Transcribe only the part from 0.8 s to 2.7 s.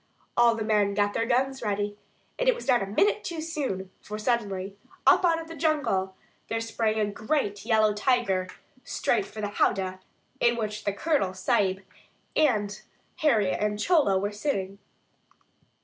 got their guns ready, and it was